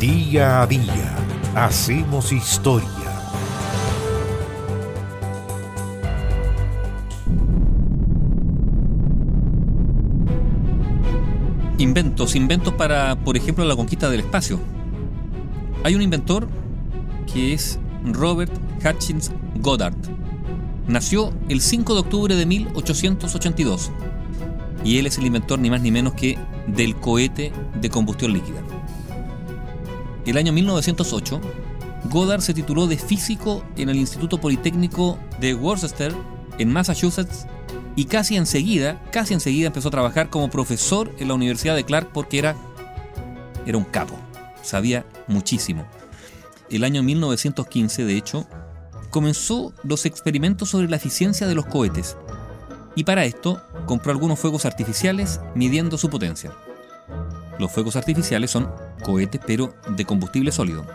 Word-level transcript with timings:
Día 0.00 0.62
a 0.62 0.66
día 0.68 1.16
hacemos 1.56 2.30
historia. 2.30 2.88
Inventos, 11.78 12.36
inventos 12.36 12.74
para, 12.74 13.16
por 13.24 13.36
ejemplo, 13.36 13.64
la 13.64 13.74
conquista 13.74 14.08
del 14.08 14.20
espacio. 14.20 14.60
Hay 15.82 15.96
un 15.96 16.02
inventor 16.02 16.46
que 17.32 17.52
es 17.52 17.80
Robert 18.04 18.52
Hutchins 18.84 19.32
Goddard. 19.56 19.96
Nació 20.86 21.32
el 21.48 21.60
5 21.60 21.94
de 21.94 22.00
octubre 22.00 22.36
de 22.36 22.46
1882 22.46 23.90
y 24.84 24.98
él 24.98 25.08
es 25.08 25.18
el 25.18 25.26
inventor 25.26 25.58
ni 25.58 25.70
más 25.70 25.80
ni 25.80 25.90
menos 25.90 26.12
que 26.12 26.38
del 26.68 26.94
cohete 26.94 27.50
de 27.80 27.90
combustión 27.90 28.32
líquida. 28.32 28.62
El 30.28 30.36
año 30.36 30.52
1908, 30.52 31.40
Goddard 32.10 32.42
se 32.42 32.52
tituló 32.52 32.86
de 32.86 32.98
físico 32.98 33.64
en 33.76 33.88
el 33.88 33.96
Instituto 33.96 34.38
Politécnico 34.38 35.18
de 35.40 35.54
Worcester, 35.54 36.14
en 36.58 36.70
Massachusetts, 36.70 37.46
y 37.96 38.04
casi 38.04 38.36
enseguida, 38.36 39.02
casi 39.10 39.32
enseguida 39.32 39.68
empezó 39.68 39.88
a 39.88 39.92
trabajar 39.92 40.28
como 40.28 40.50
profesor 40.50 41.10
en 41.18 41.28
la 41.28 41.34
Universidad 41.34 41.74
de 41.74 41.86
Clark 41.86 42.10
porque 42.12 42.38
era, 42.38 42.56
era 43.64 43.78
un 43.78 43.84
capo, 43.84 44.18
sabía 44.62 45.06
muchísimo. 45.28 45.86
El 46.68 46.84
año 46.84 47.02
1915, 47.02 48.04
de 48.04 48.16
hecho, 48.18 48.46
comenzó 49.08 49.72
los 49.82 50.04
experimentos 50.04 50.68
sobre 50.68 50.90
la 50.90 50.96
eficiencia 50.96 51.46
de 51.46 51.54
los 51.54 51.64
cohetes 51.64 52.18
y 52.94 53.04
para 53.04 53.24
esto 53.24 53.62
compró 53.86 54.12
algunos 54.12 54.38
fuegos 54.38 54.66
artificiales 54.66 55.40
midiendo 55.54 55.96
su 55.96 56.10
potencia. 56.10 56.52
Los 57.58 57.72
fuegos 57.72 57.96
artificiales 57.96 58.50
son 58.50 58.70
cohetes 59.02 59.40
pero 59.46 59.74
de 59.88 60.04
combustible 60.04 60.52
sólido. 60.52 60.86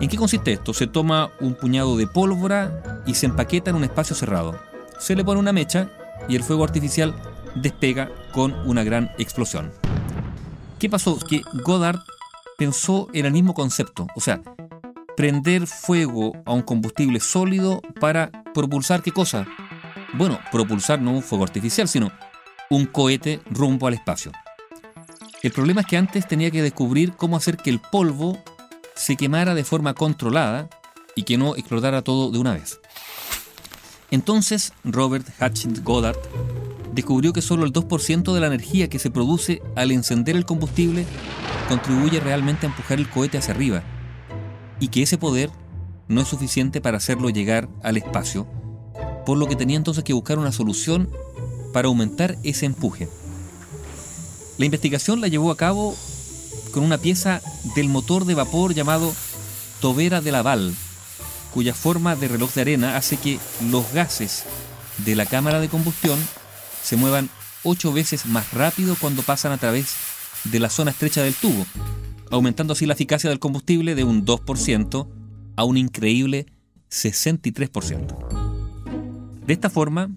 ¿En 0.00 0.08
qué 0.08 0.16
consiste 0.16 0.52
esto? 0.52 0.74
Se 0.74 0.86
toma 0.86 1.30
un 1.40 1.54
puñado 1.54 1.96
de 1.96 2.06
pólvora 2.06 3.02
y 3.06 3.14
se 3.14 3.26
empaqueta 3.26 3.70
en 3.70 3.76
un 3.76 3.84
espacio 3.84 4.14
cerrado. 4.14 4.58
Se 4.98 5.16
le 5.16 5.24
pone 5.24 5.40
una 5.40 5.52
mecha 5.52 5.90
y 6.28 6.36
el 6.36 6.42
fuego 6.42 6.64
artificial 6.64 7.14
despega 7.54 8.10
con 8.32 8.52
una 8.68 8.84
gran 8.84 9.10
explosión. 9.18 9.72
¿Qué 10.78 10.90
pasó? 10.90 11.18
Que 11.18 11.40
Goddard 11.64 11.98
pensó 12.58 13.08
en 13.14 13.24
el 13.24 13.32
mismo 13.32 13.54
concepto, 13.54 14.06
o 14.14 14.20
sea, 14.20 14.42
prender 15.16 15.66
fuego 15.66 16.32
a 16.44 16.52
un 16.52 16.62
combustible 16.62 17.20
sólido 17.20 17.80
para 17.98 18.30
propulsar 18.52 19.02
qué 19.02 19.12
cosa? 19.12 19.46
Bueno, 20.12 20.38
propulsar 20.52 21.00
no 21.00 21.12
un 21.12 21.22
fuego 21.22 21.44
artificial, 21.44 21.88
sino 21.88 22.12
un 22.68 22.84
cohete 22.86 23.40
rumbo 23.50 23.86
al 23.86 23.94
espacio. 23.94 24.32
El 25.42 25.52
problema 25.52 25.82
es 25.82 25.86
que 25.86 25.96
antes 25.96 26.26
tenía 26.26 26.50
que 26.50 26.62
descubrir 26.62 27.12
cómo 27.12 27.36
hacer 27.36 27.56
que 27.56 27.70
el 27.70 27.80
polvo 27.80 28.38
se 28.94 29.16
quemara 29.16 29.54
de 29.54 29.64
forma 29.64 29.94
controlada 29.94 30.68
y 31.14 31.22
que 31.22 31.38
no 31.38 31.54
explotara 31.56 32.02
todo 32.02 32.30
de 32.30 32.38
una 32.38 32.54
vez. 32.54 32.80
Entonces 34.10 34.72
Robert 34.84 35.26
Hutchins 35.40 35.82
Goddard 35.82 36.16
descubrió 36.92 37.32
que 37.32 37.42
solo 37.42 37.64
el 37.64 37.72
2% 37.72 38.32
de 38.32 38.40
la 38.40 38.46
energía 38.46 38.88
que 38.88 38.98
se 38.98 39.10
produce 39.10 39.60
al 39.74 39.90
encender 39.90 40.36
el 40.36 40.46
combustible 40.46 41.04
contribuye 41.68 42.20
realmente 42.20 42.66
a 42.66 42.70
empujar 42.70 42.98
el 42.98 43.08
cohete 43.08 43.38
hacia 43.38 43.52
arriba 43.54 43.82
y 44.80 44.88
que 44.88 45.02
ese 45.02 45.18
poder 45.18 45.50
no 46.08 46.20
es 46.20 46.28
suficiente 46.28 46.80
para 46.80 46.96
hacerlo 46.96 47.28
llegar 47.30 47.68
al 47.82 47.96
espacio 47.96 48.46
por 49.26 49.36
lo 49.36 49.48
que 49.48 49.56
tenía 49.56 49.76
entonces 49.76 50.04
que 50.04 50.12
buscar 50.12 50.38
una 50.38 50.52
solución 50.52 51.10
para 51.72 51.88
aumentar 51.88 52.36
ese 52.44 52.64
empuje. 52.64 53.08
La 54.58 54.64
investigación 54.64 55.20
la 55.20 55.28
llevó 55.28 55.50
a 55.50 55.56
cabo 55.56 55.96
con 56.72 56.82
una 56.82 56.98
pieza 56.98 57.42
del 57.74 57.88
motor 57.88 58.24
de 58.24 58.34
vapor 58.34 58.74
llamado 58.74 59.14
Tobera 59.80 60.20
de 60.20 60.32
Laval, 60.32 60.74
cuya 61.52 61.74
forma 61.74 62.16
de 62.16 62.28
reloj 62.28 62.52
de 62.54 62.62
arena 62.62 62.96
hace 62.96 63.16
que 63.18 63.38
los 63.70 63.92
gases 63.92 64.44
de 65.04 65.14
la 65.14 65.26
cámara 65.26 65.60
de 65.60 65.68
combustión 65.68 66.18
se 66.82 66.96
muevan 66.96 67.28
ocho 67.64 67.92
veces 67.92 68.26
más 68.26 68.52
rápido 68.52 68.96
cuando 69.00 69.22
pasan 69.22 69.52
a 69.52 69.58
través 69.58 69.94
de 70.44 70.60
la 70.60 70.70
zona 70.70 70.92
estrecha 70.92 71.22
del 71.22 71.34
tubo, 71.34 71.66
aumentando 72.30 72.72
así 72.72 72.86
la 72.86 72.94
eficacia 72.94 73.28
del 73.28 73.40
combustible 73.40 73.94
de 73.94 74.04
un 74.04 74.24
2% 74.24 75.08
a 75.56 75.64
un 75.64 75.76
increíble 75.76 76.46
63%. 76.90 78.16
De 79.46 79.52
esta 79.52 79.68
forma, 79.68 80.10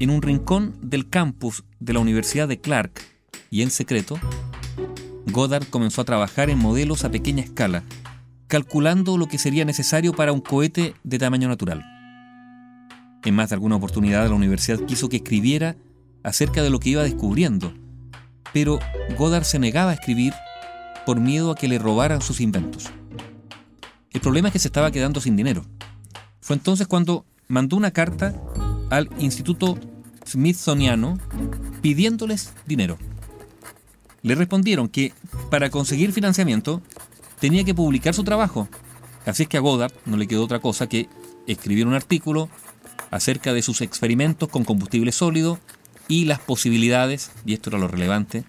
en 0.00 0.10
un 0.10 0.22
rincón 0.22 0.74
del 0.82 1.08
campus 1.08 1.64
de 1.78 1.92
la 1.92 2.00
Universidad 2.00 2.48
de 2.48 2.60
Clark 2.60 2.92
y 3.50 3.62
en 3.62 3.70
secreto, 3.70 4.18
Goddard 5.26 5.66
comenzó 5.66 6.00
a 6.00 6.04
trabajar 6.04 6.50
en 6.50 6.58
modelos 6.58 7.04
a 7.04 7.10
pequeña 7.10 7.42
escala, 7.42 7.82
calculando 8.46 9.18
lo 9.18 9.26
que 9.26 9.38
sería 9.38 9.64
necesario 9.64 10.12
para 10.12 10.32
un 10.32 10.40
cohete 10.40 10.94
de 11.02 11.18
tamaño 11.18 11.48
natural. 11.48 11.84
En 13.24 13.34
más 13.34 13.50
de 13.50 13.54
alguna 13.54 13.76
oportunidad 13.76 14.28
la 14.28 14.34
universidad 14.34 14.80
quiso 14.86 15.08
que 15.08 15.16
escribiera 15.16 15.76
acerca 16.22 16.62
de 16.62 16.70
lo 16.70 16.78
que 16.78 16.90
iba 16.90 17.02
descubriendo, 17.02 17.74
pero 18.52 18.78
Goddard 19.18 19.44
se 19.44 19.58
negaba 19.58 19.90
a 19.90 19.94
escribir 19.94 20.32
por 21.04 21.20
miedo 21.20 21.50
a 21.50 21.54
que 21.54 21.68
le 21.68 21.78
robaran 21.78 22.22
sus 22.22 22.40
inventos. 22.40 22.86
El 24.12 24.20
problema 24.20 24.48
es 24.48 24.52
que 24.52 24.58
se 24.58 24.68
estaba 24.68 24.90
quedando 24.90 25.20
sin 25.20 25.36
dinero. 25.36 25.64
Fue 26.40 26.56
entonces 26.56 26.86
cuando 26.86 27.24
mandó 27.48 27.76
una 27.76 27.90
carta 27.90 28.34
al 28.90 29.08
Instituto 29.18 29.78
Smithsoniano 30.26 31.18
pidiéndoles 31.80 32.52
dinero. 32.66 32.98
Le 34.22 34.34
respondieron 34.34 34.88
que 34.88 35.12
para 35.50 35.70
conseguir 35.70 36.12
financiamiento 36.12 36.82
tenía 37.40 37.64
que 37.64 37.74
publicar 37.74 38.14
su 38.14 38.24
trabajo. 38.24 38.68
Así 39.26 39.44
es 39.44 39.48
que 39.48 39.56
a 39.56 39.60
Goddard 39.60 39.92
no 40.06 40.16
le 40.16 40.26
quedó 40.26 40.44
otra 40.44 40.60
cosa 40.60 40.88
que 40.88 41.08
escribir 41.46 41.86
un 41.86 41.94
artículo 41.94 42.48
acerca 43.10 43.52
de 43.52 43.62
sus 43.62 43.80
experimentos 43.80 44.48
con 44.48 44.64
combustible 44.64 45.12
sólido 45.12 45.58
y 46.08 46.24
las 46.24 46.40
posibilidades, 46.40 47.30
y 47.44 47.54
esto 47.54 47.70
era 47.70 47.78
lo 47.78 47.88
relevante, 47.88 48.44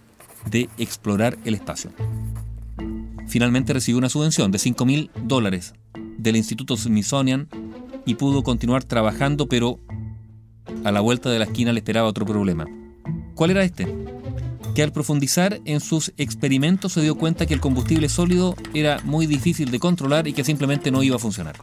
de 0.49 0.69
explorar 0.77 1.37
el 1.45 1.53
espacio. 1.53 1.91
Finalmente 3.27 3.73
recibió 3.73 3.97
una 3.97 4.09
subvención 4.09 4.51
de 4.51 4.59
5 4.59 4.85
mil 4.85 5.11
dólares 5.23 5.73
del 6.17 6.35
Instituto 6.35 6.75
Smithsonian 6.75 7.47
y 8.05 8.15
pudo 8.15 8.43
continuar 8.43 8.83
trabajando, 8.83 9.47
pero 9.47 9.79
a 10.83 10.91
la 10.91 11.01
vuelta 11.01 11.29
de 11.29 11.39
la 11.39 11.45
esquina 11.45 11.71
le 11.71 11.79
esperaba 11.79 12.07
otro 12.07 12.25
problema. 12.25 12.65
¿Cuál 13.35 13.51
era 13.51 13.63
este? 13.63 13.87
Que 14.75 14.83
al 14.83 14.91
profundizar 14.91 15.59
en 15.65 15.81
sus 15.81 16.13
experimentos 16.17 16.93
se 16.93 17.01
dio 17.01 17.15
cuenta 17.15 17.45
que 17.45 17.53
el 17.53 17.59
combustible 17.59 18.07
sólido 18.07 18.55
era 18.73 18.99
muy 19.03 19.27
difícil 19.27 19.69
de 19.69 19.79
controlar 19.79 20.27
y 20.27 20.33
que 20.33 20.43
simplemente 20.43 20.91
no 20.91 21.03
iba 21.03 21.17
a 21.17 21.19
funcionar. 21.19 21.55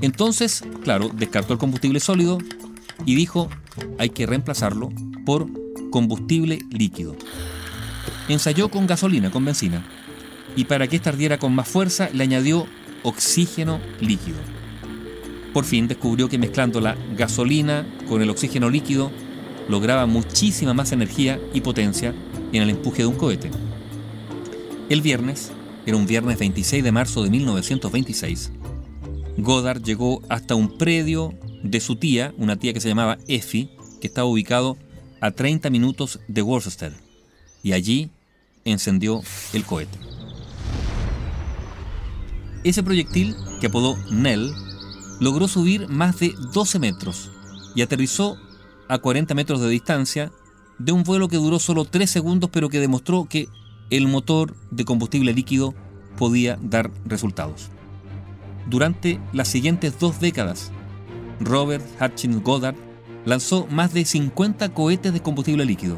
Entonces, 0.00 0.64
claro, 0.82 1.10
descartó 1.14 1.52
el 1.52 1.60
combustible 1.60 2.00
sólido 2.00 2.38
y 3.06 3.14
dijo, 3.14 3.48
hay 3.98 4.10
que 4.10 4.26
reemplazarlo 4.26 4.90
por 5.24 5.46
combustible 5.90 6.58
líquido. 6.70 7.14
Ensayó 8.28 8.68
con 8.68 8.88
gasolina, 8.88 9.30
con 9.30 9.44
benzina, 9.44 9.84
y 10.56 10.64
para 10.64 10.88
que 10.88 10.96
esta 10.96 11.10
ardiera 11.10 11.38
con 11.38 11.54
más 11.54 11.68
fuerza 11.68 12.10
le 12.12 12.24
añadió 12.24 12.66
oxígeno 13.04 13.80
líquido. 14.00 14.38
Por 15.52 15.64
fin 15.64 15.86
descubrió 15.86 16.28
que 16.28 16.38
mezclando 16.38 16.80
la 16.80 16.96
gasolina 17.16 17.86
con 18.08 18.22
el 18.22 18.30
oxígeno 18.30 18.70
líquido 18.70 19.12
lograba 19.68 20.06
muchísima 20.06 20.74
más 20.74 20.92
energía 20.92 21.40
y 21.52 21.60
potencia 21.60 22.14
en 22.52 22.62
el 22.62 22.70
empuje 22.70 23.02
de 23.02 23.06
un 23.06 23.16
cohete. 23.16 23.50
El 24.88 25.00
viernes, 25.00 25.50
era 25.86 25.96
un 25.96 26.06
viernes 26.06 26.38
26 26.38 26.84
de 26.84 26.92
marzo 26.92 27.22
de 27.22 27.30
1926, 27.30 28.52
Goddard 29.38 29.82
llegó 29.82 30.22
hasta 30.28 30.54
un 30.54 30.76
predio 30.76 31.34
de 31.62 31.80
su 31.80 31.96
tía, 31.96 32.34
una 32.36 32.56
tía 32.56 32.72
que 32.72 32.80
se 32.80 32.88
llamaba 32.88 33.18
Effie, 33.28 33.70
que 34.00 34.06
estaba 34.06 34.28
ubicado 34.28 34.76
a 35.20 35.30
30 35.30 35.70
minutos 35.70 36.20
de 36.28 36.42
Worcester, 36.42 36.92
y 37.62 37.72
allí 37.72 38.10
encendió 38.64 39.22
el 39.52 39.64
cohete. 39.64 39.98
Ese 42.64 42.82
proyectil, 42.82 43.34
que 43.60 43.68
apodó 43.68 43.96
Nell, 44.10 44.52
logró 45.20 45.48
subir 45.48 45.88
más 45.88 46.18
de 46.20 46.34
12 46.52 46.78
metros 46.78 47.30
y 47.74 47.82
aterrizó 47.82 48.36
a 48.92 48.98
40 48.98 49.34
metros 49.34 49.62
de 49.62 49.70
distancia 49.70 50.30
de 50.78 50.92
un 50.92 51.02
vuelo 51.02 51.28
que 51.28 51.38
duró 51.38 51.58
solo 51.58 51.86
3 51.86 52.10
segundos 52.10 52.50
pero 52.52 52.68
que 52.68 52.78
demostró 52.78 53.24
que 53.24 53.48
el 53.88 54.06
motor 54.06 54.54
de 54.70 54.84
combustible 54.84 55.32
líquido 55.32 55.72
podía 56.18 56.58
dar 56.60 56.90
resultados. 57.06 57.70
Durante 58.68 59.18
las 59.32 59.48
siguientes 59.48 59.98
dos 59.98 60.20
décadas, 60.20 60.70
Robert 61.40 61.82
Hutchins 62.02 62.42
Goddard 62.42 62.76
lanzó 63.24 63.66
más 63.70 63.94
de 63.94 64.04
50 64.04 64.74
cohetes 64.74 65.14
de 65.14 65.22
combustible 65.22 65.64
líquido, 65.64 65.96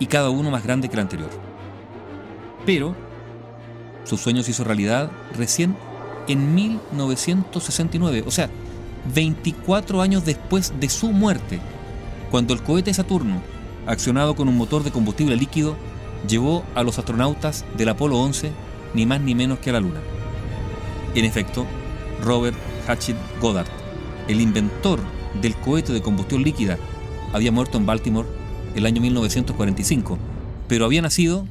y 0.00 0.06
cada 0.06 0.28
uno 0.30 0.50
más 0.50 0.64
grande 0.64 0.88
que 0.88 0.94
el 0.94 1.00
anterior. 1.02 1.30
Pero 2.66 2.96
su 4.02 4.16
sueño 4.16 4.42
se 4.42 4.50
hizo 4.50 4.64
realidad 4.64 5.12
recién 5.36 5.76
en 6.26 6.56
1969, 6.56 8.24
o 8.26 8.32
sea, 8.32 8.50
24 9.14 10.02
años 10.02 10.24
después 10.24 10.72
de 10.80 10.88
su 10.88 11.12
muerte, 11.12 11.60
cuando 12.32 12.52
el 12.54 12.62
cohete 12.62 12.94
Saturno, 12.94 13.42
accionado 13.86 14.34
con 14.34 14.48
un 14.48 14.56
motor 14.56 14.82
de 14.82 14.90
combustible 14.90 15.36
líquido, 15.36 15.76
llevó 16.26 16.64
a 16.74 16.82
los 16.82 16.98
astronautas 16.98 17.66
del 17.76 17.90
Apolo 17.90 18.18
11 18.18 18.50
ni 18.94 19.04
más 19.04 19.20
ni 19.20 19.34
menos 19.34 19.58
que 19.58 19.68
a 19.68 19.74
la 19.74 19.80
Luna. 19.80 20.00
En 21.14 21.26
efecto, 21.26 21.66
Robert 22.24 22.56
Hutchins 22.88 23.18
Goddard, 23.38 23.66
el 24.28 24.40
inventor 24.40 24.98
del 25.42 25.54
cohete 25.56 25.92
de 25.92 26.00
combustión 26.00 26.42
líquida, 26.42 26.78
había 27.34 27.52
muerto 27.52 27.76
en 27.76 27.84
Baltimore 27.84 28.26
el 28.74 28.86
año 28.86 29.02
1945, 29.02 30.16
pero 30.68 30.86
había 30.86 31.02
nacido 31.02 31.46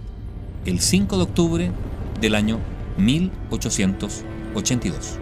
el 0.66 0.80
5 0.80 1.18
de 1.18 1.24
octubre 1.24 1.72
del 2.19 2.33
año 2.33 2.57
1882. 2.98 5.19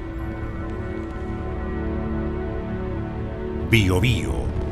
Bio 3.69 3.99
Bio, 3.99 4.48